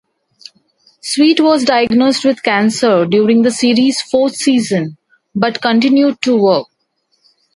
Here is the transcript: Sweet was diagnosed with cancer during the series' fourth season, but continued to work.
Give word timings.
Sweet 1.01 1.41
was 1.41 1.63
diagnosed 1.63 2.25
with 2.25 2.41
cancer 2.41 3.05
during 3.05 3.43
the 3.43 3.51
series' 3.51 4.01
fourth 4.01 4.35
season, 4.35 4.97
but 5.35 5.61
continued 5.61 6.19
to 6.23 6.35
work. 6.41 6.67